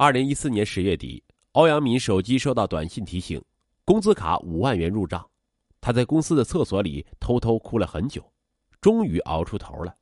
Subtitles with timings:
[0.00, 1.22] 二零一四年十月底，
[1.52, 3.38] 欧阳敏手机收到短信提醒，
[3.84, 5.22] 工资卡五万元入账。
[5.78, 8.24] 他在公司的厕所里偷偷哭了很久，
[8.80, 9.94] 终于熬出头了。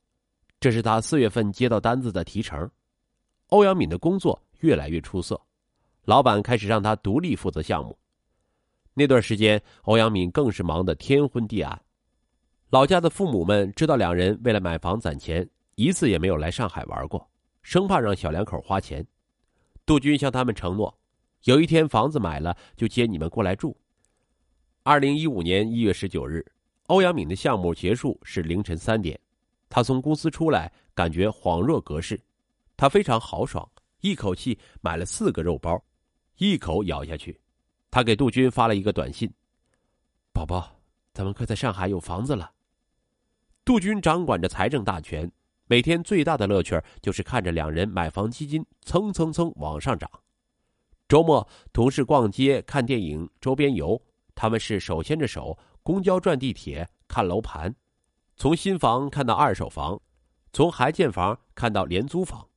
[0.61, 2.71] 这是他四月份接到单子的提成。
[3.49, 5.41] 欧阳敏的工作越来越出色，
[6.05, 7.99] 老板开始让他独立负责项目。
[8.95, 11.77] 那段时间，欧阳敏更是忙得天昏地暗。
[12.71, 17.29] 老家的父母们知道两人为了买房攒钱，一次也没有来上海玩过，
[17.63, 19.05] 生怕让小两口花钱。
[19.89, 20.95] 杜军向他们承诺，
[21.45, 23.75] 有一天房子买了就接你们过来住。
[24.83, 26.45] 二零一五年一月十九日，
[26.89, 29.19] 欧阳敏的项目结束是凌晨三点，
[29.71, 32.21] 他从公司出来，感觉恍若隔世。
[32.77, 33.67] 他非常豪爽，
[34.03, 35.83] 一口气买了四个肉包，
[36.37, 37.41] 一口咬下去。
[37.91, 39.33] 他给杜军发了一个短信
[40.35, 40.71] ：“宝宝，
[41.15, 42.53] 咱们快在上海有房子了。”
[43.65, 45.33] 杜军掌管着财政大权。
[45.71, 50.11] 每天最大的乐趣就是看着两人买房基金蹭蹭蹭往上涨。
[51.07, 54.03] 周末同事逛街、看电影、周边游，
[54.35, 57.75] 他们是手牵着手，公交转地铁看楼盘，
[58.35, 60.01] 从新房看到二手房，
[60.55, 62.49] 从还建房看到廉租房。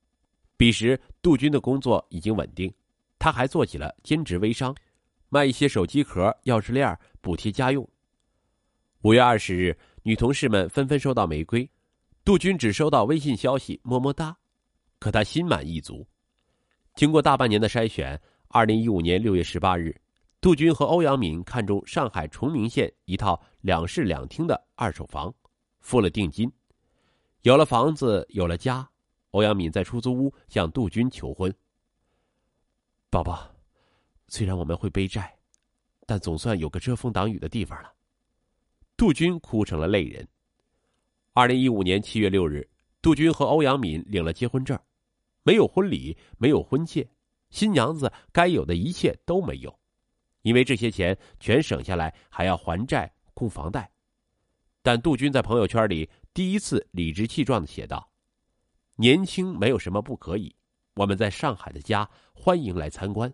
[0.55, 2.73] 彼时杜军的工作已经稳定，
[3.19, 4.73] 他还做起了兼职微商，
[5.27, 7.85] 卖一些手机壳、钥匙链补贴家用。
[9.01, 11.69] 五月二十日，女同事们纷纷收到玫瑰。
[12.23, 14.37] 杜军只收到微信消息“么么哒”，
[14.99, 16.07] 可他心满意足。
[16.93, 18.19] 经过大半年的筛选，
[18.49, 19.99] 二零一五年六月十八日，
[20.39, 25.33] 杜军和欧阳敏看中上海崇明县一套两室两厅的二手房，
[25.79, 26.51] 付了定金。
[27.41, 28.87] 有了房子，有了家，
[29.31, 31.51] 欧阳敏在出租屋向杜军求婚。
[33.09, 33.51] 宝宝，
[34.27, 35.35] 虽然我们会背债，
[36.05, 37.91] 但总算有个遮风挡雨的地方了。
[38.95, 40.27] 杜军哭成了泪人。
[41.33, 42.69] 二零一五年七月六日，
[43.01, 44.77] 杜军和欧阳敏领了结婚证，
[45.43, 47.09] 没有婚礼，没有婚戒，
[47.49, 49.73] 新娘子该有的一切都没有，
[50.41, 53.89] 因为这些钱全省下来还要还债、供房贷。
[54.81, 58.11] 但杜军在朋友圈里第一次理直气壮的写道
[58.97, 60.53] ：“年轻没有什么不可以，
[60.95, 63.33] 我们在上海的家，欢迎来参观。”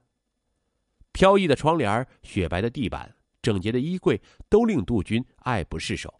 [1.13, 3.11] 飘逸的窗帘、雪白的地板、
[3.41, 6.13] 整洁的衣柜，都令杜军爱不释手。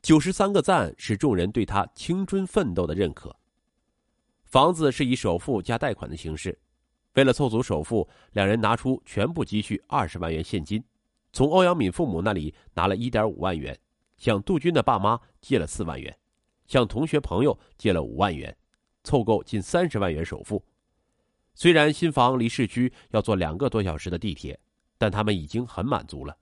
[0.00, 3.34] 九十三个赞是众人对他青春奋斗的认可。
[4.44, 6.58] 房子是以首付加贷款的形式，
[7.14, 10.82] 为了凑足首付，两人拿出全部积蓄二十万元现金，
[11.32, 13.78] 从欧阳敏父母那里拿了一点五万元，
[14.16, 16.16] 向杜军的爸妈借了四万元，
[16.66, 18.56] 向同学朋友借了五万元，
[19.02, 20.64] 凑够近三十万元首付。
[21.54, 24.58] 虽然新房离市区要坐两个多小时的地铁，
[24.96, 26.34] 但他们已经很满足了。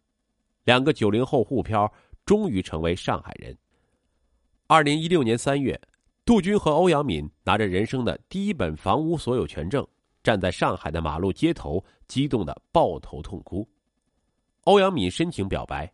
[0.65, 1.91] 两个九零后沪漂。
[2.27, 3.57] 终于成为上海人。
[4.67, 5.81] 二零一六年三月，
[6.25, 9.87] 杜军和欧阳敏拿着人生的第一本房屋所有权证，
[10.25, 13.67] 站在上海的马路街头，激动的抱头痛哭。
[14.65, 15.91] 欧阳敏深情表白：“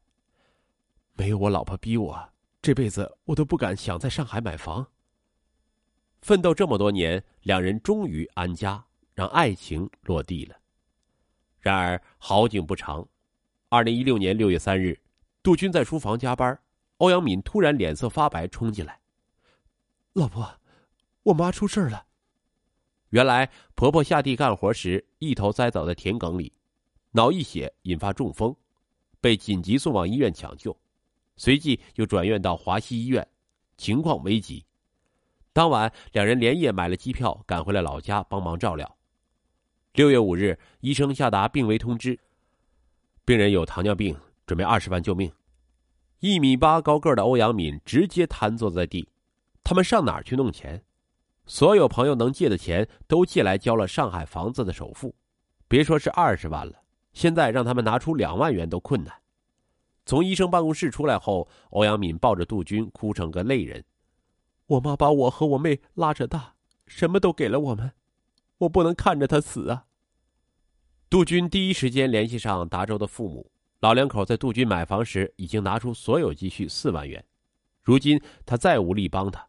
[1.13, 2.19] 没有我老婆逼我，
[2.63, 4.87] 这辈子我都不敢想在上海买房。”
[6.23, 8.83] 奋斗这么多年，两人终于安家，
[9.13, 10.57] 让爱情落地了。
[11.61, 13.07] 然而好景不长，
[13.69, 14.99] 二零一六年六月三日。
[15.43, 16.57] 杜军在书房加班，
[16.99, 19.01] 欧阳敏突然脸色发白，冲进来
[20.15, 20.61] ：“老婆，
[21.25, 22.07] 我妈出事了。”
[23.11, 26.53] 原来婆婆下地干活时一头栽倒在田埂里，
[27.11, 28.55] 脑溢血引发中风，
[29.21, 30.75] 被紧急送往医院抢救，
[31.37, 33.27] 随即又转院到华西医院，
[33.77, 34.65] 情况危急。
[35.53, 38.97] 当晚，两人连夜买了机票，赶回了老家帮忙照料。
[39.95, 42.19] 六月五日，医生下达病危通知，
[43.25, 44.17] 病人有糖尿病。
[44.53, 45.33] 准备二十万救命！
[46.19, 49.09] 一米八高个的欧阳敏直接瘫坐在地。
[49.65, 50.85] 他们上哪儿去弄钱？
[51.47, 55.15] 所有朋友能借的钱都借来交了上海房子的首付，
[55.69, 56.83] 别说是二十万了，
[57.15, 59.15] 现在让他们拿出两万元都困难。
[60.05, 63.83] 从医生办公室出来后，欧阳敏抱着杜军哭成个泪人。
[64.67, 67.93] 我妈把我和我妹拉扯大，什么都给了我们，
[68.59, 69.87] 我不能看着她死啊！
[71.09, 73.51] 杜军第一时间联系上达州的父母。
[73.83, 77.23] 老两口在杜军买房时已经拿出所有积蓄四万元，
[77.83, 79.45] 如今他再无力帮他。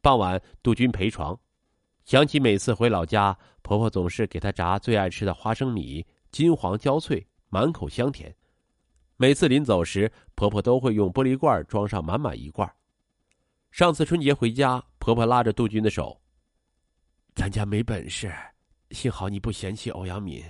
[0.00, 1.38] 傍晚，杜军陪床，
[2.06, 6.02] 想起每次回老家，婆婆总是给他炸最爱吃的花生米，
[6.32, 8.34] 金黄焦脆，满口香甜。
[9.18, 12.66] 每次临走时，婆婆都会用玻璃罐装上满满一罐。
[13.70, 16.18] 上次春节回家，婆婆拉着杜军的手
[17.36, 18.32] ：“咱家没本事，
[18.92, 20.42] 幸好你不嫌弃欧阳敏，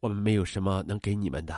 [0.00, 1.54] 我们没有什么能给你们的。”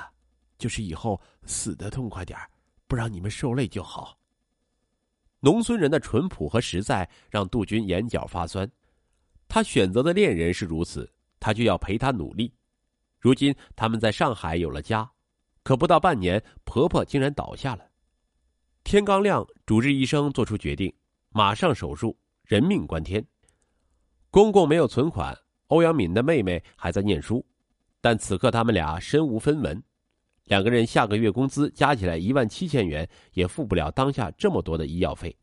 [0.61, 2.39] 就是以后死的痛快点
[2.87, 4.17] 不让你们受累就好。
[5.41, 8.71] 农村人的淳朴和实在让杜军眼角发酸，
[9.49, 11.11] 他选择的恋人是如此，
[11.41, 12.53] 他就要陪她努力。
[13.19, 15.11] 如今他们在上海有了家，
[15.63, 17.91] 可不到半年，婆婆竟然倒下了。
[18.85, 20.95] 天刚亮，主治医生做出决定，
[21.31, 23.27] 马上手术，人命关天。
[24.31, 25.37] 公公没有存款，
[25.69, 27.45] 欧阳敏的妹妹还在念书，
[28.01, 29.83] 但此刻他们俩身无分文，
[30.51, 35.37] 两个人下个月工资加起来一万七千元，也付不了当下这么多的医药费。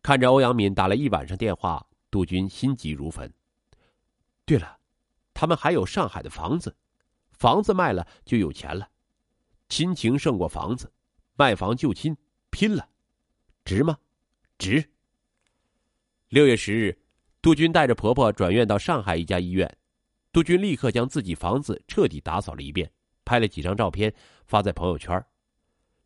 [0.00, 3.30] 看着欧阳敏打了一晚上电话，杜军心急如焚。
[4.46, 4.78] 对了，
[5.34, 6.74] 他们还有上海的房子，
[7.32, 8.88] 房子卖了就有钱了，
[9.68, 10.90] 亲情胜过房子，
[11.34, 12.16] 卖房救亲。
[12.48, 12.88] 拼了，
[13.62, 13.98] 值吗？
[14.56, 14.82] 值。
[16.30, 16.98] 六月十日，
[17.42, 19.76] 杜军带着婆婆转院到上海一家医院，
[20.32, 22.90] 杜军立刻将自己房子彻底打扫了一遍，
[23.28, 24.14] 拍了几张照片
[24.46, 25.22] 发在朋友圈。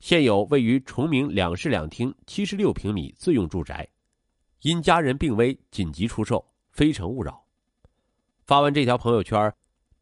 [0.01, 3.89] 现有位于崇明两室两厅七十六平米自用住宅，
[4.63, 7.47] 因家人病危紧急出售，非诚勿扰。
[8.45, 9.55] 发完这条朋友圈，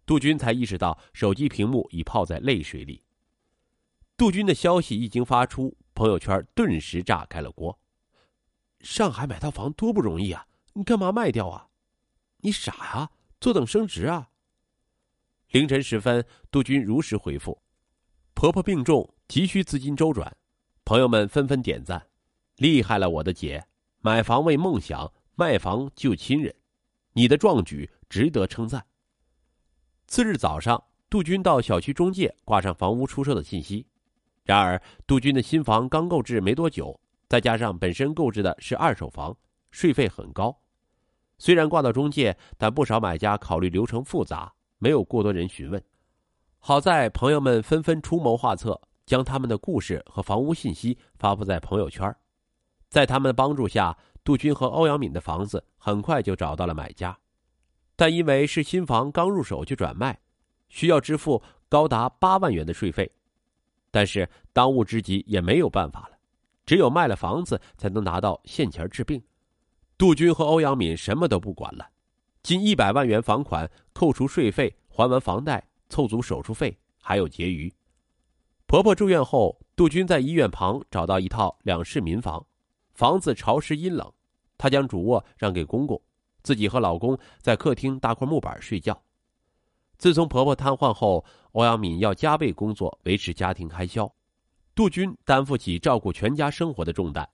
[0.07, 3.05] 杜军才意识到手机屏幕已泡在泪水里。
[4.17, 5.77] 杜军的消息一经发出。
[5.93, 7.79] 朋友圈顿时炸开了锅。
[8.81, 10.47] 上海买套房多不容易啊！
[10.73, 11.69] 你干嘛卖掉啊？
[12.39, 13.11] 你傻呀？
[13.39, 14.30] 坐等升值啊！
[15.51, 17.61] 凌晨时分，杜军如实回复
[18.35, 20.37] ：“婆婆病重，急需资金周转。”
[20.85, 22.07] 朋友们纷纷点赞
[22.59, 23.67] ：“厉害了，我的姐！
[23.99, 26.55] 买房为梦想，卖房救亲人，
[27.15, 28.87] 你的壮举值得称赞。”
[30.07, 33.85] 次日早上，杜军到小区中介挂上房屋出售的信息。
[34.45, 39.37] 然而，杜军的新房刚购置没多久，再加上本身购置的是二手房，
[39.73, 40.57] 税费很高。
[41.39, 45.81] 虽然挂到中介，但不少买家考虑流程复杂，没有过多人询问。
[46.59, 52.13] 好在朋友们纷纷出谋划策，将他们的故事和房屋信息发布在朋友圈。
[52.89, 57.17] 在他们的帮助下，杜军和欧阳敏的房子很快就找到了买家，
[57.95, 60.19] 但因为是新房刚入手就转卖，
[60.69, 63.11] 需要支付高达八万元的税费。
[63.91, 66.19] 但是当务之急也没有办法了，
[66.67, 69.23] 只有卖了房子才能拿到现钱治病。
[69.97, 71.89] 杜军和欧阳敏什么都不管了，
[72.43, 77.73] 近一百万元房款扣除税费，还完房贷，凑足手术费，还有结余。
[78.67, 82.47] 婆婆住院后，杜军在医院旁找到一套两室民房，
[82.95, 84.11] 房子潮湿阴冷，
[84.57, 86.01] 她将主卧让给公公，
[86.43, 89.03] 自己和老公在客厅搭块木板睡觉。
[89.99, 94.11] 自从婆婆瘫痪后，欧阳敏要加倍工作维持家庭开销，
[94.75, 97.29] 杜军担负起照顾全家生活的重担。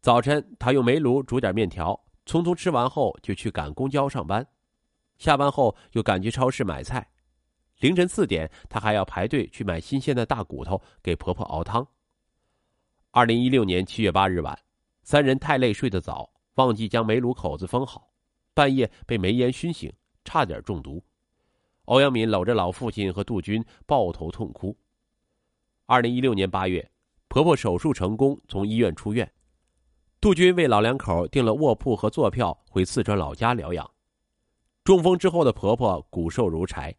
[0.00, 4.44] 早晨，他用煤炉煮点面条，匆匆吃完后就去赶公交上班；
[5.16, 7.08] 下班后又赶去超市买菜。
[7.80, 11.88] 凌晨四点，他还要排队去买新鲜的大骨头给婆婆熬汤。
[13.12, 14.58] 二零一六年七月八日晚，
[15.02, 18.10] 三人太累睡得早，忘记将煤炉口子封好，
[18.52, 19.90] 半夜被煤烟熏醒，
[20.22, 21.02] 差点中毒。
[21.86, 24.76] 欧阳敏搂着老父亲和杜军抱头痛哭。
[25.86, 26.90] 二零一六年八月，
[27.28, 29.32] 婆婆手术成功，从医院出院。
[30.20, 33.88] 杜军为老两口订了卧铺和坐票回四川老家疗养。
[34.82, 36.92] 中风之后的婆婆骨瘦如柴，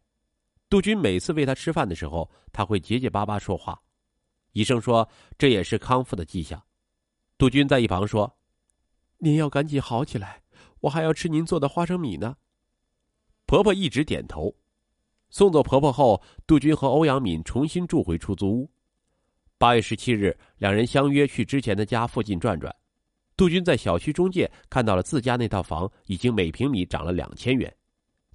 [0.70, 3.78] 杜军每次喂她吃饭的时候，她会结结巴巴说话。
[4.52, 5.06] 医生说
[5.36, 6.60] 这也是康复的迹象。
[7.36, 8.32] 杜军在一旁说
[9.18, 10.42] ：“您要赶紧好起来，
[10.80, 12.34] 我还要吃您做的花生米呢。”
[13.44, 14.54] 婆婆一直点头。
[15.28, 18.70] 送走婆婆后，杜军和欧阳敏重新住回出租屋。
[19.58, 22.74] 八月十七日，两人相约去之前的家附近转转。
[23.40, 27.74] 杜军在小区中介看到了自家那套房已经每平米涨了两千元，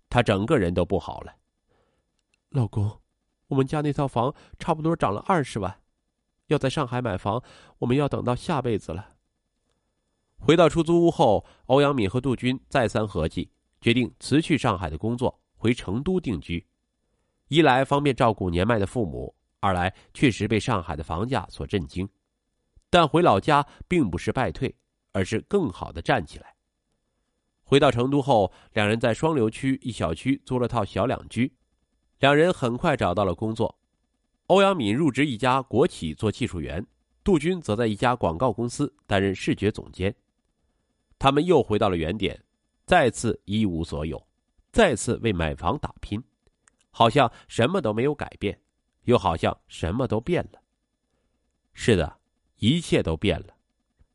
[0.10, 1.32] 他整个人都不好了。
[2.50, 3.00] 老公，
[3.46, 5.80] 我们家那套房差不多涨了二十万，
[6.48, 7.44] 要在上海买房，
[7.78, 9.14] 我们要等到下辈子了。
[10.38, 16.66] 回到出租屋后，欧阳敏和杜军再三合计，决定辞去上海的工作，回成都定居。
[17.50, 22.10] 一来方便照顾年迈的父母，二来确实被上海的房价所震惊。
[22.90, 24.76] 但回老家并不是败退，
[25.16, 26.56] 而是更好的站起来。
[27.64, 31.54] 回到成都后，两人在双流区一小区租了套小两居，
[32.20, 33.80] 两人很快找到了工作。
[34.48, 36.86] 欧阳敏入职一家国企做技术员，
[37.24, 40.14] 杜军则在一家广告公司担任视觉总监。
[41.18, 42.44] 他们又回到了原点，
[42.86, 44.28] 再次一无所有，
[44.74, 46.22] 再次为买房打拼。
[46.92, 48.60] 好像什么都没有改变，
[49.04, 50.62] 又好像什么都变了。
[51.74, 52.20] 是的，
[52.58, 53.55] 一切都变了。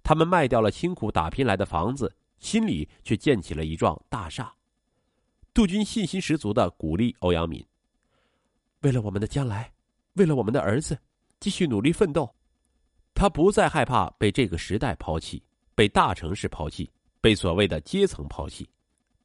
[0.03, 4.53] 他们卖掉了辛苦打拼来的房子，心里却建起了一幢大厦。
[5.53, 7.65] 杜军信心十足的鼓励欧阳敏
[8.83, 9.73] ：“为了我们的将来，
[10.15, 10.99] 为了我们的儿子，
[11.39, 12.33] 继续努力奋斗。”
[13.15, 15.43] 他不再害怕被这个时代抛弃，
[15.75, 16.91] 被大城市抛弃，
[17.21, 18.67] 被所谓的阶层抛弃。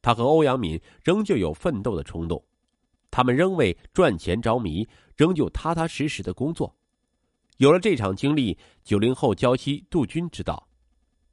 [0.02, 2.44] 他和欧阳敏仍旧有奋斗的冲动，
[3.10, 6.76] 他们仍为赚钱着迷，仍旧踏踏实实的工作。
[7.58, 10.68] 有了这场经历，九零后娇妻杜军知道，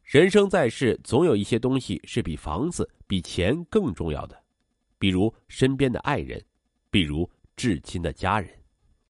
[0.04, 4.44] 人生在世，总有一些东西是比房子、比钱更重要的，
[4.98, 6.42] 比如身边的爱人，
[6.90, 8.63] 比如至亲的家人。